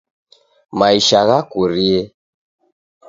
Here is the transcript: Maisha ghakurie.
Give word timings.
Maisha 0.77 1.19
ghakurie. 1.27 1.99